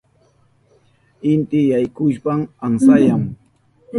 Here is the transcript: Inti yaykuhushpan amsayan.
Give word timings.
Inti 1.31 1.59
yaykuhushpan 1.71 2.39
amsayan. 2.65 3.23